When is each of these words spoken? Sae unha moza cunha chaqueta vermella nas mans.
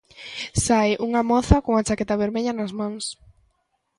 Sae 0.65 0.91
unha 1.07 1.21
moza 1.31 1.61
cunha 1.63 1.85
chaqueta 1.87 2.19
vermella 2.23 2.53
nas 2.55 2.71
mans. 2.79 3.05